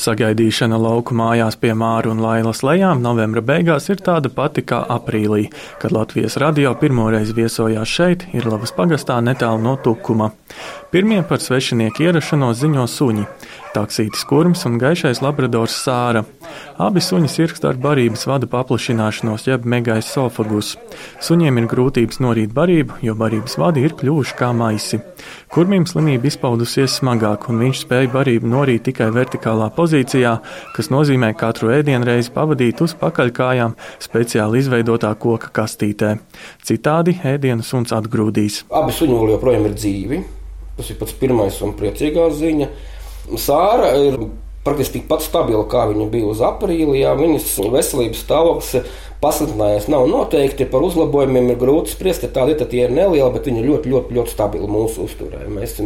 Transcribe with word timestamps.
Sagaidīšana 0.00 0.78
lauku 0.80 1.12
mājās 1.12 1.58
pie 1.60 1.74
Māra 1.76 2.08
un 2.08 2.22
Lailas 2.24 2.62
lejām 2.64 3.02
novembra 3.04 3.42
beigās 3.44 3.90
ir 3.92 4.00
tāda 4.00 4.30
pati 4.32 4.62
kā 4.64 4.78
aprīlī, 4.94 5.50
kad 5.82 5.92
Latvijas 5.92 6.38
radio 6.40 6.72
pirmoreiz 6.80 7.34
viesojās 7.36 7.90
šeit, 7.98 8.24
ir 8.32 8.48
Lavas 8.48 8.72
pagastā 8.72 9.18
netālu 9.20 9.60
no 9.66 9.76
Tukuma. 9.76 10.30
Pirmie 10.90 11.20
par 11.28 11.44
svešinieku 11.44 12.06
ierašanos 12.06 12.62
ziņo 12.62 12.86
suņi- 12.88 13.26
taksītis 13.76 14.24
kurms 14.24 14.64
un 14.66 14.80
gaišais 14.80 15.20
labradors 15.20 15.76
sāra. 15.84 16.24
Abi 16.80 17.02
suņi 17.04 17.28
sirgst 17.28 17.64
ar 17.68 17.76
barības 17.80 18.26
vada 18.28 18.48
paplašināšanos, 18.50 19.46
jeb 19.48 19.66
megais 19.68 20.08
sofagus. 20.08 20.74
Suņiem 21.20 21.60
ir 21.60 21.68
grūtības 21.70 22.20
norīt 22.24 22.54
barību, 22.56 23.00
jo 23.04 23.14
barības 23.18 23.58
vadi 23.60 23.84
ir 23.84 23.94
kļuvuši 24.00 24.36
kā 24.38 24.50
maisi. 24.56 25.00
Kurmim 25.52 25.84
slimība 25.88 26.30
izpaudusies 26.30 26.96
smagāk, 27.00 27.48
un 27.50 27.60
viņš 27.64 27.84
spēja 27.84 28.10
barību 28.14 28.48
norīt 28.50 28.86
tikai 28.88 29.10
vertikālā 29.14 29.70
pozīcijā, 29.76 30.36
kas 30.76 30.90
nozīmē 30.94 31.32
katru 31.38 31.72
ēdienreizi 31.76 32.32
pavadīt 32.34 32.80
uz 32.84 32.96
pakaļkājām 33.00 33.76
speciāli 34.00 34.64
izveidotā 34.64 35.12
koka 35.20 35.52
kastītē. 35.60 36.16
Citādi 36.64 37.18
ēdienu 37.24 37.66
suns 37.66 37.92
atgrūdīs. 37.96 38.64
Abi 38.70 38.94
suņi 38.96 39.18
joprojām 39.34 39.68
ir 39.70 39.76
dzīvi. 39.76 40.22
Tas 40.80 40.88
ir 40.88 40.96
pats 40.96 41.12
pirmais 41.20 41.58
un 41.60 41.74
priecīgā 41.76 42.30
ziņa. 42.32 42.70
Sāra 43.36 43.90
ir 44.00 44.16
praktiski 44.66 44.98
tikpat 44.98 45.24
stabila, 45.24 45.64
kā 45.70 45.86
viņa 45.90 46.08
bija 46.12 46.30
uz 46.30 46.42
aprīlī. 46.44 47.00
Jā, 47.02 47.14
viņas 47.18 47.54
veselības 47.72 48.24
stāvoklis 48.26 48.90
pasliktinājies. 49.22 49.88
Nav 49.92 50.06
noteikti 50.10 50.66
par 50.70 50.84
uzlabojumiem, 50.86 51.52
ir 51.52 51.60
grūti 51.60 51.94
spriest. 51.94 52.26
Ir, 52.26 52.32
tad 52.34 52.68
tie 52.72 52.84
ir 52.86 52.94
nelieli, 52.94 53.30
bet 53.34 53.48
viņi 53.48 53.62
ir 53.62 53.70
ļoti, 53.70 53.92
ļoti, 53.94 54.18
ļoti 54.18 54.34
stabili 54.34 54.70
mūsu 54.70 55.06
uzturē. 55.06 55.46
Mēs, 55.52 55.78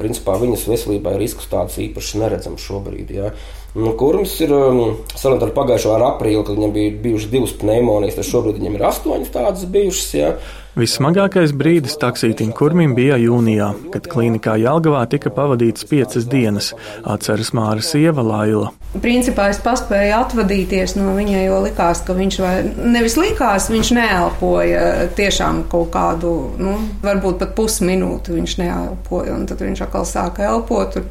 principā, 0.00 0.38
viņas 0.40 0.68
veselībai 0.70 1.16
riskus 1.20 1.50
tādus 1.52 1.78
īpaši 1.88 2.22
neredzam 2.24 2.58
šobrīd. 2.60 3.14
Jā. 3.18 3.32
Nu, 3.78 3.92
kurms 4.00 4.32
ir 4.40 4.50
salīdzinājumā 4.50 5.44
ar 5.44 5.52
pagājušo 5.54 5.90
ar 5.94 6.06
aprīli, 6.14 6.40
kad 6.46 6.56
viņam 6.56 6.72
bija 6.74 6.94
bijušas 7.04 7.30
divas 7.30 7.52
pneimonijas, 7.60 8.16
tad 8.16 8.26
šobrīd 8.26 8.56
viņam 8.62 8.78
ir 8.78 8.86
astoņas 8.88 9.34
tādas 9.34 9.68
bijušas. 9.68 10.08
Jā. 10.16 10.30
Vissmagākais 10.78 11.50
brīdis 11.58 11.96
taksītim 11.98 12.52
kurmim 12.54 12.92
bija 12.94 13.16
jūnijā, 13.18 13.72
kad 13.90 14.04
klīnikā 14.10 14.54
Jelgavā 14.62 15.00
tika 15.10 15.32
pavadīts 15.34 15.86
piecas 15.90 16.28
dienas, 16.30 16.70
atceras 17.02 17.50
Māra 17.56 17.82
sieva 17.82 18.22
Laila. 18.22 18.70
Principā 19.02 19.48
es 19.52 19.58
paspēju 19.64 20.14
atvadīties 20.20 20.94
no 20.96 21.16
viņa, 21.16 21.42
jo 21.48 21.58
likās, 21.66 22.04
ka 22.06 22.14
viņš 22.16 22.38
vai 22.44 22.54
nevis 22.86 23.18
likās, 23.20 23.68
viņš 23.72 23.92
neelpoja 23.98 24.82
tiešām 25.18 25.64
kaut 25.72 25.92
kādu, 25.94 26.32
nu, 26.60 26.74
varbūt 27.04 27.42
pat 27.42 27.54
pusminūti 27.58 28.36
viņš 28.38 28.58
neelpoja, 28.62 29.36
un 29.36 29.46
tad 29.50 29.62
viņš 29.64 29.86
atkal 29.88 30.08
sāka 30.08 30.48
elpot. 30.50 31.00
Un, 31.02 31.08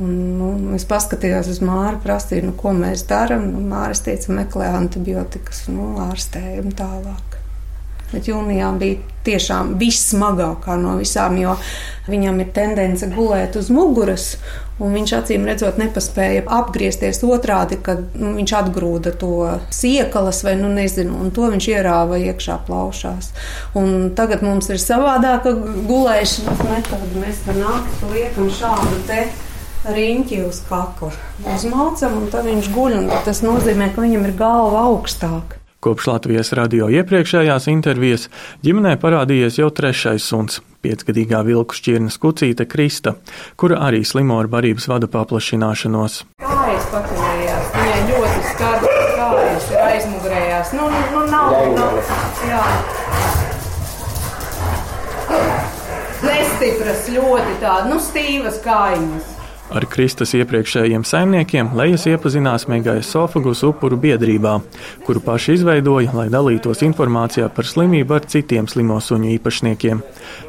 Un, 0.00 0.12
nu, 0.38 0.46
es 0.72 0.86
paskatījos 0.88 1.50
uz 1.52 1.58
Māru, 1.62 1.98
prasīju, 2.02 2.46
nu, 2.48 2.54
ko 2.58 2.72
mēs 2.74 3.04
darām. 3.10 3.44
Māris 3.68 4.00
teica, 4.02 4.32
meklē 4.34 4.70
antibiotikas, 4.78 5.66
nu, 5.68 5.92
ārstējam 6.08 6.72
tālāk. 6.78 7.31
Bet 8.12 8.28
jūnijā 8.28 8.68
bija 8.78 9.00
tiešām 9.26 9.76
vissmagākā 9.80 10.76
no 10.80 10.96
visām, 10.98 11.36
jo 11.40 11.54
viņam 12.10 12.40
ir 12.42 12.50
tendence 12.54 13.06
gulēt 13.12 13.56
uz 13.56 13.70
muguras, 13.72 14.32
un 14.82 14.96
viņš 14.96 15.14
acīm 15.20 15.46
redzot 15.46 15.78
nepaspēja 15.80 16.42
apgriezties 16.58 17.22
otrādi, 17.24 17.78
kad 17.84 18.02
nu, 18.18 18.34
viņš 18.38 18.54
atgrūda 18.58 19.14
to 19.20 19.36
siekalas 19.74 20.42
vai 20.46 20.56
nu 20.60 20.72
nezinu, 20.72 21.14
un 21.22 21.30
to 21.34 21.48
viņš 21.52 21.70
ierāva 21.72 22.18
iekšā 22.20 22.58
plaušās. 22.66 23.30
Un 23.78 24.10
tagad 24.18 24.42
mums 24.44 24.68
ir 24.72 24.82
savādāka 24.82 25.54
gulēšanas 25.88 26.66
metode. 26.68 27.14
Mēs 27.22 27.40
pa 27.46 27.56
nakti 27.56 28.12
liekam 28.12 28.50
šādu 28.58 29.00
te 29.08 29.24
riņķi 29.82 30.44
uz 30.46 30.60
kakla. 30.68 31.10
Uzmācam, 31.54 32.20
un 32.20 32.30
tad 32.34 32.46
viņš 32.50 32.70
guļ, 32.74 33.00
tas 33.26 33.42
nozīmē, 33.46 33.90
ka 33.94 34.04
viņam 34.04 34.28
ir 34.28 34.38
galva 34.38 34.86
augstāka. 34.90 35.61
Kopš 35.82 36.06
Latvijas 36.06 36.52
radio 36.54 36.86
iepriekšējās 36.94 37.64
intervijas 37.72 38.28
ģimenē 38.62 38.92
parādījies 39.02 39.56
jau 39.58 39.66
trešais 39.74 40.22
suns- 40.22 40.60
piecgadīgā 40.84 41.40
vilku 41.42 41.74
šķirnes 41.74 42.20
kucīte 42.22 42.68
Krista, 42.70 43.16
kura 43.58 43.80
arī 43.88 44.04
slimo 44.06 44.38
ar 44.38 44.46
barības 44.46 44.86
vada 44.86 45.08
paplašināšanos. 45.10 46.22
Kājas 46.38 46.86
pakaļējās, 46.94 47.74
viņai 47.74 47.98
ļoti 48.12 48.40
skarbi 48.52 48.94
kājas 49.18 49.70
ir 49.72 49.82
aizmugurējās. 49.88 50.72
Nu, 50.78 50.86
nu 50.86 51.26
nav, 51.34 51.50
nav, 51.74 51.98
jā. 52.46 52.64
Nestipras 56.22 57.08
ļoti 57.10 57.58
tāda, 57.58 57.88
nu 57.90 57.98
stīvas 57.98 58.62
kājiņas. 58.62 59.41
Ar 59.70 59.86
Kristus 59.88 60.34
iepriekšējiem 60.36 61.04
saimniekiem 61.06 61.70
Lejas 61.78 62.08
iepazinās 62.10 62.66
Megājas 62.68 63.12
Sofagus 63.14 63.62
upuru 63.64 63.96
biedrībā, 64.00 64.58
kuru 65.06 65.22
paši 65.24 65.56
izveidoja, 65.56 66.12
lai 66.16 66.26
dalītos 66.32 66.82
informācijā 66.84 67.46
par 67.54 67.68
slimību 67.68 68.18
ar 68.18 68.26
citiem 68.28 68.68
slimo 68.68 68.98
suņu 69.00 69.30
īpašniekiem. 69.38 70.02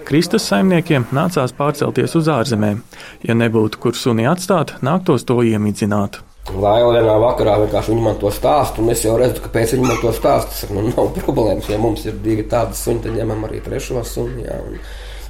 Kristus 0.09 0.49
saimniekiem 0.49 1.07
nācās 1.15 1.55
pārcelties 1.55 2.17
uz 2.19 2.27
ārzemēm. 2.33 2.83
Ja 3.23 3.37
nebūtu 3.37 3.79
kur 3.85 3.95
suni 3.95 4.27
atstāt, 4.27 4.79
nāktos 4.83 5.27
to 5.29 5.39
iemidzināt. 5.45 6.19
Laila 6.51 6.97
vienā 6.97 7.13
vakarā 7.23 7.55
vienkārši 7.61 7.93
viņa 7.93 8.03
man 8.03 8.17
to 8.19 8.29
stāsta, 8.33 8.83
un 8.83 8.91
es 8.91 9.05
jau 9.05 9.15
redzu, 9.17 9.39
kāpēc 9.45 9.77
viņa 9.77 9.87
man 9.87 9.99
to 10.01 10.11
stāsta. 10.11 10.67
Nu, 10.75 10.83
nav 10.89 11.13
problēmas, 11.15 11.69
ja 11.71 11.79
mums 11.79 12.03
ir 12.03 12.17
divi 12.25 12.43
tādi 12.51 12.75
suņi, 12.75 13.05
tad 13.05 13.15
ņemam 13.15 13.47
arī 13.47 13.61
trešo 13.63 14.03
suni. 14.03 14.43
Jā, 14.43 14.59
un, 14.59 14.81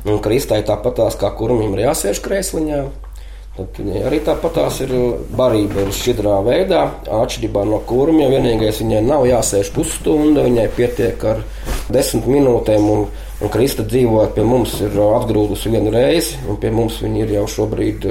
un 0.09 0.21
Kristai 0.25 0.63
tāpatās 0.65 1.19
kā 1.21 1.29
kurmim 1.37 1.77
ir 1.77 1.85
jāsēž 1.85 2.23
krēsliņā. 2.25 2.81
Tad 3.53 3.75
viņai 3.77 3.99
arī 4.09 4.17
tāpatās 4.25 4.79
ir 4.81 4.91
barība, 5.37 5.83
ir 5.83 5.91
šķidrā 5.93 6.39
veidā, 6.41 6.87
atšķirībā 7.05 7.61
no 7.69 7.77
kurmja. 7.85 8.31
Vienīgais 8.31 8.79
viņai 8.81 9.01
nav 9.05 9.27
jāsēž 9.29 9.69
pusstunda, 9.75 10.41
viņai 10.47 10.63
pietiek 10.73 11.21
ar 11.29 11.43
desmit 11.93 12.25
minūtēm. 12.33 12.87
Un, 12.89 13.05
un 13.13 13.53
Krista 13.53 13.85
dzīvojot 13.85 14.33
pie 14.33 14.47
mums 14.49 14.73
ir 14.81 14.97
atgrūdusi 14.97 15.69
vienu 15.69 15.93
reizi, 15.93 16.41
un 16.49 16.57
pie 16.57 16.73
mums 16.73 16.97
viņa 17.05 17.21
ir 17.27 17.35
jau 17.37 17.45
šobrīd. 17.59 18.09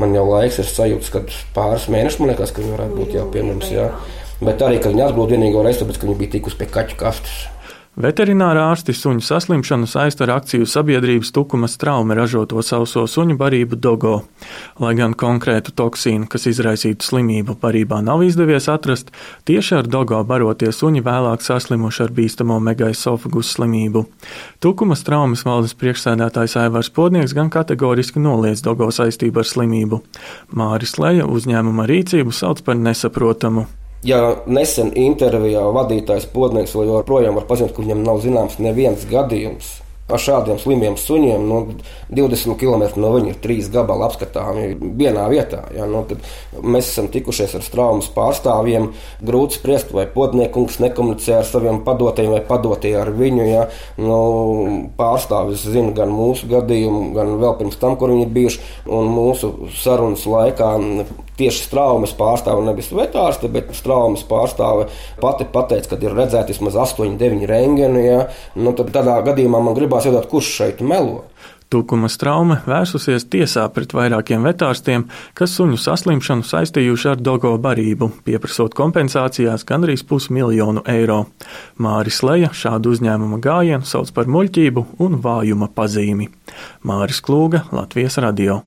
Man 0.00 0.16
jau 0.16 0.24
laiks 0.30 0.62
ir 0.62 0.72
sajūta, 0.72 1.12
ka 1.12 1.24
pāris 1.52 1.90
mēnešus 1.92 2.22
man 2.22 2.32
liekas, 2.32 2.56
ka 2.56 2.64
viņa 2.64 2.76
varētu 2.78 3.00
būt 3.02 3.16
jau 3.18 3.28
pie 3.36 3.44
mums. 3.44 3.68
Jā. 3.68 3.90
Bet 4.40 4.64
arī, 4.64 4.80
kad 4.80 4.94
viņa 4.94 5.10
atgrūda 5.10 5.36
vienīgo 5.36 5.60
reizi, 5.66 5.82
tāpēc, 5.82 6.00
ka 6.00 6.08
viņa 6.08 6.20
bija 6.22 6.38
tikus 6.38 6.56
pie 6.56 6.72
kaķu 6.72 6.96
kastes. 7.04 7.42
Veterinārā 7.98 8.68
ārsti 8.70 8.94
suņu 8.94 9.24
saslimšanu 9.26 9.88
saista 9.90 10.22
ar 10.22 10.36
akciju 10.36 10.66
sabiedrības 10.70 11.32
tukumas 11.34 11.72
traumu 11.74 12.14
ražoto 12.14 12.62
sauso 12.62 13.02
suņu 13.10 13.34
barību 13.40 13.74
dogo. 13.82 14.12
Lai 14.78 14.92
gan 14.94 15.16
konkrētu 15.18 15.74
toksīnu, 15.74 16.28
kas 16.30 16.46
izraisītu 16.46 17.02
slimību, 17.02 17.56
barībā 17.58 17.98
nav 18.06 18.22
izdevies 18.22 18.68
atrast, 18.70 19.10
tieši 19.50 19.80
ar 19.80 19.90
dogo 19.90 20.20
barotie 20.22 20.70
suņi 20.70 21.02
vēlāk 21.02 21.42
saslimuši 21.42 22.04
ar 22.06 22.14
bīstamo 22.14 22.60
megaisofagus 22.68 23.50
slimību. 23.56 24.04
Tukumas 24.62 25.02
traumas 25.02 25.42
valdes 25.48 25.74
priekšsēdētājs 25.82 26.56
Aivars 26.62 26.92
Podnieks 26.94 27.34
gan 27.34 27.50
kategoriski 27.50 28.22
noliedz 28.22 28.62
dogo 28.62 28.92
saistību 28.94 29.42
ar 29.42 29.50
slimību. 29.50 30.00
Māris 30.54 30.94
Leja 31.02 31.26
uzņēmuma 31.26 31.90
rīcību 31.90 32.38
sauc 32.38 32.62
par 32.62 32.78
nesaprotamu. 32.78 33.66
Ja 34.06 34.20
nesen 34.48 34.94
intervijā 34.96 35.60
vadītājs 35.76 36.24
Podnieks 36.32 36.72
vēl 36.72 36.88
joprojām 36.88 37.36
var 37.36 37.44
paziņot, 37.50 37.74
ka 37.76 37.82
viņam 37.84 38.04
nav 38.06 38.22
zināms 38.24 38.56
neviens 38.62 39.02
gadījums, 39.10 39.74
ar 40.10 40.22
šādiem 40.22 40.58
slimiem 40.60 40.96
suņiem. 41.00 41.46
No 41.48 41.60
20 42.10 42.58
km 42.60 42.84
no 43.00 43.12
viņa 43.16 43.32
ir 43.32 43.38
trīs 43.42 43.70
gabali 43.72 44.06
apskatāmi 44.06 44.66
vienā 44.98 45.26
vietā. 45.30 45.62
Ja, 45.76 45.86
no, 45.90 46.04
mēs 46.62 46.90
esam 46.92 47.10
tikušies 47.12 47.56
ar 47.58 47.68
traumas 47.72 48.10
pārstāvjiem. 48.14 48.90
Grūti 49.26 49.60
spriest, 49.60 49.94
vai 49.96 50.06
podniekungs 50.10 50.80
nekomunicē 50.82 51.40
ar 51.40 51.48
saviem 51.48 51.82
padotajiem 51.86 52.34
vai 52.36 52.42
padotie 52.46 52.94
ar 52.98 53.12
viņu. 53.14 53.46
Ja. 53.48 53.64
Nu, 54.00 54.20
pārstāvis 54.98 55.64
zina 55.70 55.94
gan 55.96 56.12
mūsu 56.14 56.50
gadījumu, 56.50 57.10
gan 57.16 57.36
vēl 57.42 57.56
pirms 57.62 57.80
tam, 57.80 57.96
kur 58.00 58.12
viņi 58.14 58.26
ir 58.26 58.36
bijuši. 58.36 58.62
Mūsu 58.90 59.54
sarunas 59.80 60.26
laikā 60.28 60.74
tieši 61.40 61.64
straumes 61.64 62.12
pārstāve, 62.16 62.62
nevis 62.66 62.90
vetārste, 62.92 63.48
bet 63.52 63.72
straumes 63.76 64.22
pārstāve 64.28 64.88
pati 65.22 65.46
pateica, 65.48 65.94
ka 65.94 65.98
ir 66.04 66.16
redzēti 66.16 66.54
vismaz 66.54 66.76
8, 66.84 67.16
9 67.20 67.46
rengeni. 67.48 68.04
Ja? 68.04 68.20
Nu, 68.58 68.74
tad 68.76 68.92
tādā 68.94 69.16
gadījumā 69.30 69.62
man 69.64 69.76
gribās 69.78 69.99
jautāt, 70.08 70.30
kurš 70.30 70.54
šeit 70.60 70.84
melo. 70.84 71.24
Tukuma 71.70 72.08
traume 72.18 72.56
vērsusies 72.66 73.28
tiesā 73.30 73.62
pret 73.70 73.92
vairākiem 73.94 74.42
vetārstiem, 74.42 75.04
kas 75.38 75.52
suņu 75.54 75.76
saslimšanu 75.78 76.42
saistījuši 76.48 77.12
ar 77.12 77.20
dogo 77.22 77.52
barību, 77.62 78.08
pieprasot 78.26 78.74
kompensācijās 78.74 79.62
gandrīz 79.68 80.02
pusmiljonu 80.02 80.82
eiro. 80.90 81.20
Māris 81.78 82.24
Leja 82.26 82.50
šādu 82.50 82.96
uzņēmuma 82.96 83.38
gājienu 83.44 83.86
sauc 83.86 84.10
par 84.16 84.26
muļķību 84.26 84.84
un 85.06 85.20
vājuma 85.22 85.70
pazīmi. 85.76 86.26
Māris 86.90 87.22
Klūga, 87.22 87.62
Latvijas 87.70 88.18
radio. 88.18 88.58